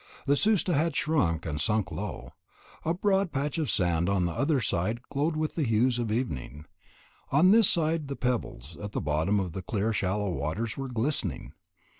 [0.25, 2.31] The Susta had shrunk and sunk low;
[2.83, 6.65] a broad patch of sand on the other side glowed with the hues of evening;
[7.31, 11.53] on this side the pebbles at the bottom of the clear shallow waters were glistening.